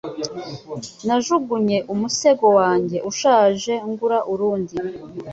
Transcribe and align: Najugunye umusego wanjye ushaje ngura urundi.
Najugunye 1.05 1.77
umusego 1.93 2.45
wanjye 2.59 2.97
ushaje 3.11 3.73
ngura 3.89 4.17
urundi. 4.31 4.75